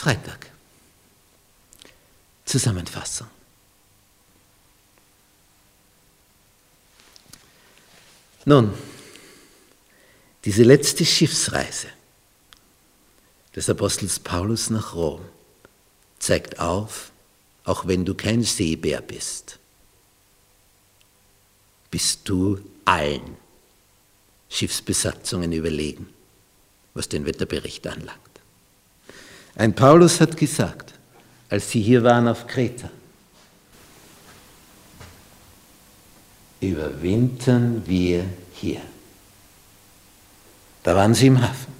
Freitag. 0.00 0.50
Zusammenfassung. 2.46 3.26
Nun, 8.46 8.72
diese 10.46 10.62
letzte 10.62 11.04
Schiffsreise 11.04 11.88
des 13.54 13.68
Apostels 13.68 14.18
Paulus 14.20 14.70
nach 14.70 14.94
Rom 14.94 15.20
zeigt 16.18 16.58
auf, 16.58 17.12
auch 17.64 17.86
wenn 17.86 18.06
du 18.06 18.14
kein 18.14 18.42
Seebär 18.42 19.02
bist, 19.02 19.58
bist 21.90 22.26
du 22.26 22.58
allen 22.86 23.36
Schiffsbesatzungen 24.48 25.52
überlegen, 25.52 26.08
was 26.94 27.06
den 27.10 27.26
Wetterbericht 27.26 27.86
anlangt. 27.86 28.29
Ein 29.56 29.74
Paulus 29.74 30.20
hat 30.20 30.36
gesagt, 30.36 30.94
als 31.48 31.70
sie 31.70 31.80
hier 31.80 32.02
waren 32.02 32.28
auf 32.28 32.46
Kreta, 32.46 32.90
überwintern 36.60 37.82
wir 37.86 38.24
hier. 38.52 38.80
Da 40.82 40.94
waren 40.94 41.14
sie 41.14 41.26
im 41.28 41.40
Hafen. 41.40 41.72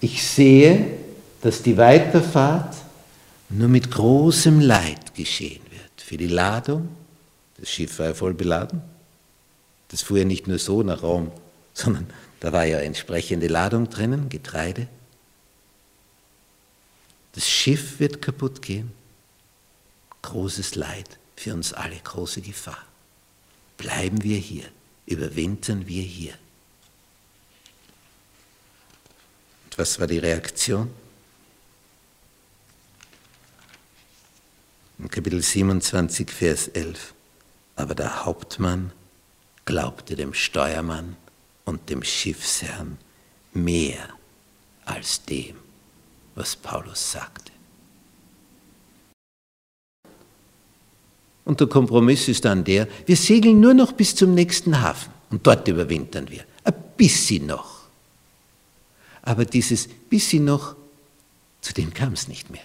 Ich 0.00 0.26
sehe, 0.26 0.98
dass 1.40 1.62
die 1.62 1.76
Weiterfahrt 1.76 2.76
nur 3.48 3.68
mit 3.68 3.90
großem 3.90 4.60
Leid 4.60 5.14
geschehen 5.14 5.62
wird. 5.70 6.02
Für 6.02 6.16
die 6.16 6.28
Ladung, 6.28 6.88
das 7.58 7.70
Schiff 7.70 7.98
war 7.98 8.06
ja 8.06 8.14
voll 8.14 8.34
beladen, 8.34 8.80
das 9.88 10.02
fuhr 10.02 10.18
ja 10.18 10.24
nicht 10.24 10.46
nur 10.46 10.58
so 10.58 10.82
nach 10.82 11.02
Rom, 11.02 11.32
sondern 11.74 12.06
da 12.40 12.52
war 12.52 12.64
ja 12.64 12.78
entsprechende 12.78 13.48
Ladung 13.48 13.88
drinnen, 13.88 14.28
Getreide. 14.28 14.86
Das 17.32 17.48
Schiff 17.48 18.00
wird 18.00 18.22
kaputt 18.22 18.62
gehen. 18.62 18.92
Großes 20.22 20.74
Leid 20.74 21.18
für 21.36 21.54
uns 21.54 21.72
alle, 21.72 21.96
große 21.96 22.40
Gefahr. 22.40 22.84
Bleiben 23.76 24.22
wir 24.22 24.38
hier, 24.38 24.64
überwintern 25.06 25.86
wir 25.86 26.02
hier. 26.02 26.34
Und 29.64 29.78
was 29.78 30.00
war 30.00 30.06
die 30.06 30.18
Reaktion? 30.18 30.90
In 34.98 35.08
Kapitel 35.08 35.40
27, 35.40 36.30
Vers 36.30 36.68
11. 36.68 37.14
Aber 37.76 37.94
der 37.94 38.24
Hauptmann 38.24 38.90
glaubte 39.64 40.16
dem 40.16 40.34
Steuermann 40.34 41.16
und 41.64 41.88
dem 41.88 42.02
Schiffsherrn 42.02 42.98
mehr 43.52 44.08
als 44.84 45.22
dem, 45.24 45.56
was 46.38 46.54
Paulus 46.54 47.12
sagte. 47.12 47.52
Und 51.44 51.60
der 51.60 51.66
Kompromiss 51.66 52.28
ist 52.28 52.44
dann 52.44 52.62
der, 52.62 52.86
wir 53.06 53.16
segeln 53.16 53.58
nur 53.58 53.74
noch 53.74 53.92
bis 53.92 54.14
zum 54.14 54.34
nächsten 54.34 54.80
Hafen 54.80 55.12
und 55.30 55.46
dort 55.46 55.66
überwintern 55.66 56.30
wir. 56.30 56.44
Ein 56.62 56.74
bisschen 56.96 57.46
noch. 57.46 57.78
Aber 59.22 59.44
dieses 59.44 59.88
bisschen 59.88 60.44
noch, 60.44 60.76
zu 61.60 61.74
dem 61.74 61.92
kam 61.92 62.12
es 62.12 62.28
nicht 62.28 62.50
mehr. 62.50 62.62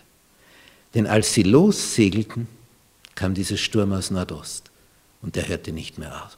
Denn 0.94 1.08
als 1.08 1.34
sie 1.34 1.44
lossegelten, 1.44 2.48
kam 3.16 3.34
dieser 3.34 3.58
Sturm 3.58 3.94
aus 3.94 4.12
Nordost 4.12 4.70
und 5.22 5.36
der 5.36 5.48
hörte 5.48 5.72
nicht 5.72 5.98
mehr 5.98 6.26
auf. 6.26 6.38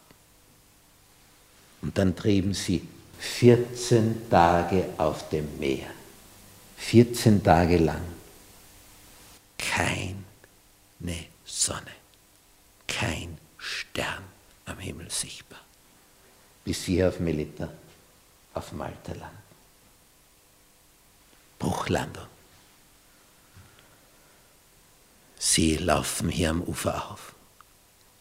Und 1.82 1.98
dann 1.98 2.16
trieben 2.16 2.54
sie 2.54 2.88
14 3.20 4.30
Tage 4.30 4.86
auf 4.98 5.30
dem 5.30 5.48
Meer. 5.60 5.88
14 6.78 7.44
Tage 7.44 7.78
lang. 7.78 8.02
Keine 9.58 10.16
Sonne, 11.46 11.92
kein 12.88 13.38
Stern 13.58 14.24
am 14.66 14.80
Himmel 14.80 15.10
sichtbar. 15.10 15.62
Bis 16.64 16.86
sie 16.86 17.04
auf 17.04 17.20
Melita, 17.20 17.70
auf 18.54 18.72
Malta 18.72 19.14
landen. 19.14 19.46
Bruchlandung. 21.60 22.28
Sie 25.38 25.78
laufen 25.78 26.30
hier 26.30 26.50
am 26.50 26.62
Ufer 26.62 27.12
auf. 27.12 27.36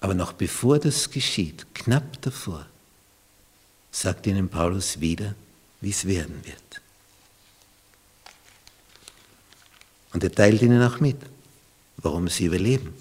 Aber 0.01 0.15
noch 0.15 0.35
bevor 0.35 0.79
das 0.79 1.11
geschieht, 1.11 1.67
knapp 1.75 2.21
davor, 2.21 2.67
sagt 3.91 4.27
ihnen 4.27 4.51
Paulus 4.51 5.01
wieder, 5.01 5.35
wie 5.81 5.91
es 5.91 6.05
werden 6.07 6.45
wird. 6.45 6.83
Und 10.15 10.23
er 10.23 10.33
teilt 10.33 10.63
ihnen 10.63 10.81
auch 10.81 11.01
mit, 11.01 11.17
warum 11.99 12.29
sie 12.29 12.45
überleben. 12.47 12.95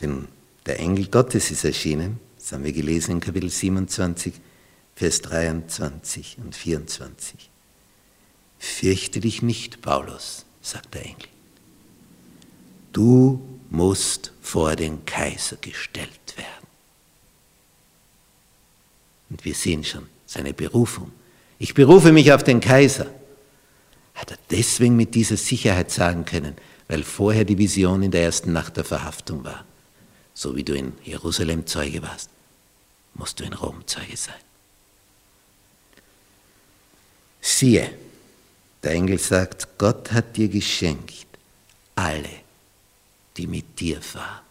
Denn 0.00 0.26
der 0.66 0.80
Engel 0.80 1.06
Gottes 1.06 1.50
ist 1.52 1.64
erschienen, 1.64 2.18
das 2.36 2.52
haben 2.52 2.64
wir 2.64 2.72
gelesen 2.72 3.12
in 3.12 3.20
Kapitel 3.20 3.48
27, 3.48 4.34
Vers 4.96 5.22
23 5.22 6.38
und 6.44 6.56
24. 6.56 7.48
Fürchte 8.58 9.20
dich 9.20 9.42
nicht, 9.42 9.80
Paulus, 9.80 10.44
sagt 10.60 10.94
der 10.94 11.04
Engel. 11.04 11.28
Du 12.92 13.40
musst 13.70 14.32
vor 14.42 14.74
den 14.74 15.04
Kaiser 15.04 15.56
gestellt 15.60 16.36
werden. 16.36 16.66
Und 19.30 19.44
wir 19.44 19.54
sehen 19.54 19.84
schon 19.84 20.08
seine 20.26 20.52
Berufung. 20.52 21.12
Ich 21.60 21.72
berufe 21.74 22.10
mich 22.10 22.32
auf 22.32 22.42
den 22.42 22.60
Kaiser. 22.60 23.06
Hat 24.22 24.30
er 24.30 24.38
deswegen 24.52 24.94
mit 24.94 25.16
dieser 25.16 25.36
Sicherheit 25.36 25.90
sagen 25.90 26.24
können, 26.24 26.54
weil 26.86 27.02
vorher 27.02 27.44
die 27.44 27.58
Vision 27.58 28.04
in 28.04 28.12
der 28.12 28.22
ersten 28.22 28.52
Nacht 28.52 28.76
der 28.76 28.84
Verhaftung 28.84 29.42
war. 29.42 29.64
So 30.32 30.54
wie 30.54 30.62
du 30.62 30.76
in 30.76 30.92
Jerusalem 31.02 31.66
Zeuge 31.66 32.02
warst, 32.02 32.30
musst 33.14 33.40
du 33.40 33.44
in 33.44 33.52
Rom 33.52 33.84
Zeuge 33.84 34.16
sein. 34.16 34.36
Siehe, 37.40 37.92
der 38.84 38.92
Engel 38.92 39.18
sagt, 39.18 39.76
Gott 39.76 40.12
hat 40.12 40.36
dir 40.36 40.48
geschenkt, 40.48 41.26
alle, 41.96 42.30
die 43.36 43.48
mit 43.48 43.80
dir 43.80 44.00
fahren. 44.00 44.42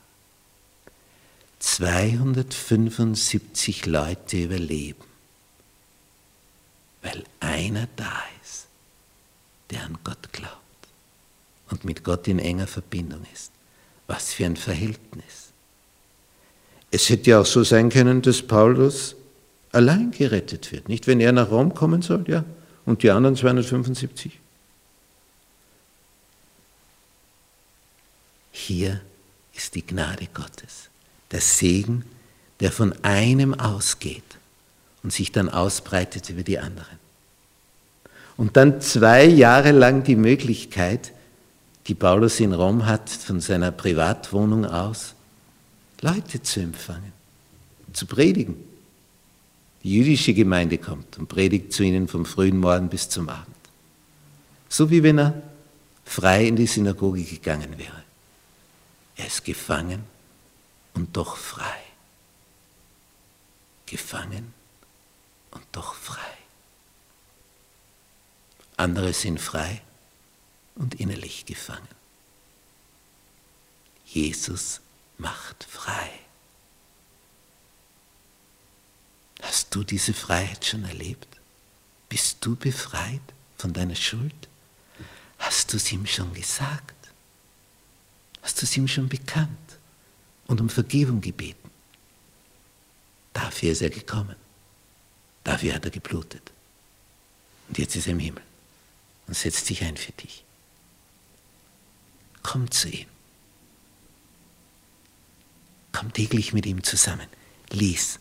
275 1.60 3.86
Leute 3.86 4.36
überleben, 4.36 5.06
weil 7.04 7.24
einer 7.40 7.88
da 7.96 8.21
der 9.72 9.84
an 9.84 9.98
Gott 10.04 10.32
glaubt 10.32 10.58
und 11.70 11.86
mit 11.86 12.04
Gott 12.04 12.28
in 12.28 12.40
enger 12.40 12.68
Verbindung 12.68 13.26
ist. 13.34 13.52
Was 14.08 14.34
für 14.34 14.46
ein 14.46 14.58
Verhältnis. 14.58 15.52
Es 16.92 17.10
hätte 17.10 17.30
ja 17.32 17.42
auch 17.42 17.46
so 17.46 17.64
sein 17.64 17.90
können, 17.90 18.22
dass 18.22 18.42
Paulus 18.42 19.16
allein 19.72 20.12
gerettet 20.12 20.72
wird. 20.72 20.90
Nicht, 20.90 21.08
wenn 21.08 21.22
er 21.22 21.32
nach 21.32 21.50
Rom 21.50 21.74
kommen 21.74 22.02
soll, 22.02 22.26
ja, 22.28 22.44
und 22.86 23.04
die 23.04 23.12
anderen 23.12 23.36
275. 23.36 24.38
Hier 28.52 29.02
ist 29.54 29.76
die 29.76 29.86
Gnade 29.86 30.28
Gottes 30.34 30.90
der 31.32 31.42
Segen, 31.42 32.04
der 32.60 32.72
von 32.72 32.94
einem 33.04 33.54
ausgeht 33.54 34.24
und 35.04 35.14
sich 35.14 35.32
dann 35.32 35.50
ausbreitet 35.50 36.30
über 36.30 36.44
die 36.44 36.60
anderen. 36.60 37.00
Und 38.42 38.58
dann 38.58 38.82
zwei 38.82 39.26
Jahre 39.26 39.70
lang 39.70 40.02
die 40.02 40.16
Möglichkeit, 40.16 41.12
die 41.86 41.94
Paulus 41.94 42.40
in 42.40 42.54
Rom 42.54 42.88
hat, 42.88 43.08
von 43.08 43.40
seiner 43.40 43.72
Privatwohnung 43.72 44.66
aus, 44.66 45.14
Leute 46.02 46.42
zu 46.42 46.60
empfangen, 46.60 47.14
zu 47.94 48.08
predigen. 48.08 48.56
Die 49.84 49.94
jüdische 49.94 50.34
Gemeinde 50.34 50.80
kommt 50.80 51.20
und 51.20 51.28
predigt 51.28 51.72
zu 51.72 51.84
ihnen 51.84 52.08
vom 52.08 52.26
frühen 52.26 52.58
Morgen 52.58 52.90
bis 52.90 53.10
zum 53.10 53.30
Abend. 53.30 53.56
So 54.70 54.90
wie 54.90 55.04
wenn 55.04 55.20
er 55.20 55.40
frei 56.04 56.48
in 56.48 56.56
die 56.56 56.66
Synagoge 56.66 57.22
gegangen 57.24 57.78
wäre. 57.78 58.04
Er 59.18 59.28
ist 59.28 59.46
gefangen 59.46 60.04
und 60.96 61.16
doch 61.16 61.38
frei. 61.38 61.78
Gefangen 63.86 64.52
und 65.52 65.64
doch 65.74 65.94
frei. 65.94 66.41
Andere 68.78 69.14
sind 69.14 69.40
frei 69.40 69.82
und 70.76 70.96
innerlich 70.96 71.46
gefangen. 71.46 71.88
Jesus 74.06 74.82
macht 75.18 75.64
frei. 75.64 76.10
Hast 79.42 79.74
du 79.74 79.84
diese 79.84 80.14
Freiheit 80.14 80.66
schon 80.66 80.84
erlebt? 80.86 81.28
Bist 82.10 82.38
du 82.42 82.56
befreit 82.56 83.22
von 83.58 83.74
deiner 83.74 83.96
Schuld? 83.96 84.50
Hast 85.40 85.72
du 85.72 85.78
es 85.78 85.92
ihm 85.92 86.06
schon 86.06 86.34
gesagt? 86.34 86.96
Hast 88.42 88.62
du 88.62 88.66
es 88.66 88.76
ihm 88.78 88.88
schon 88.88 89.08
bekannt? 89.08 89.58
und 90.52 90.60
um 90.60 90.70
Vergebung 90.70 91.22
gebeten. 91.22 91.72
Dafür 93.32 93.72
ist 93.72 93.82
er 93.82 93.90
gekommen. 93.90 94.36
Dafür 95.46 95.74
hat 95.76 95.86
er 95.86 95.92
geblutet. 95.92 96.52
Und 97.70 97.78
jetzt 97.78 97.96
ist 97.96 98.08
er 98.08 98.12
im 98.12 98.20
Himmel 98.20 98.44
und 99.28 99.36
setzt 99.36 99.66
sich 99.66 99.84
ein 99.84 99.98
für 99.98 100.12
dich. 100.14 100.44
Komm 102.44 102.70
zu 102.72 102.90
ihm. 102.90 103.08
Komm 105.92 106.12
täglich 106.14 106.54
mit 106.54 106.66
ihm 106.66 106.84
zusammen. 106.84 107.28
Lies 107.70 108.20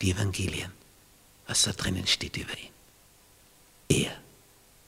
die 0.00 0.12
Evangelien, 0.12 0.72
was 1.46 1.62
da 1.62 1.72
drinnen 1.72 2.06
steht 2.06 2.36
über 2.36 2.56
ihn. 2.56 2.70
Er 3.88 4.12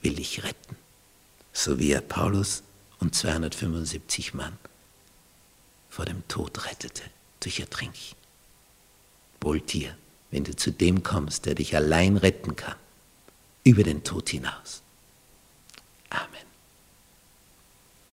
will 0.01 0.15
dich 0.15 0.43
retten, 0.43 0.75
so 1.53 1.79
wie 1.79 1.91
er 1.91 2.01
Paulus 2.01 2.63
und 2.99 3.15
275 3.15 4.33
Mann 4.33 4.57
vor 5.89 6.05
dem 6.05 6.27
Tod 6.27 6.65
rettete 6.65 7.03
durch 7.41 7.59
Ertrinken. 7.59 8.15
Wohl 9.41 9.59
dir, 9.59 9.97
wenn 10.29 10.43
du 10.43 10.55
zu 10.55 10.71
dem 10.71 11.03
kommst, 11.03 11.45
der 11.45 11.55
dich 11.55 11.75
allein 11.75 12.17
retten 12.17 12.55
kann, 12.55 12.75
über 13.63 13.83
den 13.83 14.03
Tod 14.03 14.29
hinaus. 14.29 14.81
Amen. 16.11 16.50